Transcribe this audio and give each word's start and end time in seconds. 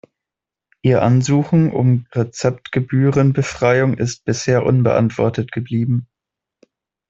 Ihr 0.81 1.03
Ansuchen 1.03 1.69
um 1.71 2.07
Rezeptgebührenbefreiung 2.11 3.93
ist 3.99 4.25
bisher 4.25 4.65
unbeantwortet 4.65 5.51
geblieben. 5.51 6.07